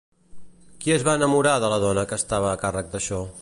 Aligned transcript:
Qui 0.85 0.93
es 0.95 1.05
va 1.09 1.15
enamorar 1.21 1.53
de 1.65 1.69
la 1.75 1.79
dona 1.87 2.07
que 2.13 2.19
estava 2.23 2.49
a 2.55 2.59
càrrec 2.65 2.91
d'això? 2.97 3.23